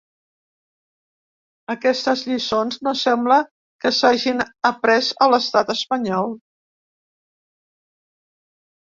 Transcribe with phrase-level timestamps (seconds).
[1.73, 3.39] Aquestes lliçons no sembla
[3.85, 4.43] que s’hagin
[4.73, 6.37] après a l’estat espanyol.